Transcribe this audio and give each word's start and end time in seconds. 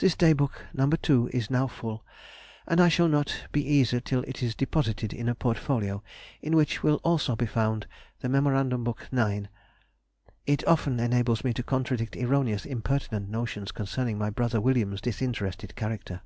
This 0.00 0.16
Day 0.16 0.32
book, 0.32 0.64
No. 0.72 0.88
2, 0.88 1.28
is 1.30 1.50
now 1.50 1.66
full, 1.66 2.02
and 2.66 2.80
I 2.80 2.88
shall 2.88 3.06
not 3.06 3.48
be 3.52 3.62
easy 3.62 4.00
till 4.00 4.22
it 4.26 4.42
is 4.42 4.54
deposited 4.54 5.12
in 5.12 5.28
a 5.28 5.34
portfolio, 5.34 6.02
in 6.40 6.56
which 6.56 6.82
will 6.82 7.02
also 7.04 7.36
be 7.36 7.44
found 7.44 7.86
the 8.20 8.30
Mem. 8.30 8.82
book 8.82 9.08
9.... 9.12 9.50
It 10.46 10.66
often 10.66 10.98
enables 10.98 11.44
me 11.44 11.52
to 11.52 11.62
contradict 11.62 12.16
erroneous 12.16 12.64
impertinent 12.64 13.28
notions 13.28 13.72
concerning 13.72 14.16
my 14.16 14.30
brother 14.30 14.58
William's 14.58 15.02
disinterested 15.02 15.76
character. 15.76 16.22